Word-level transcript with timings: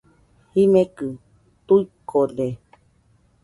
Jimekɨ 0.53 1.07
tuikode. 1.65 2.47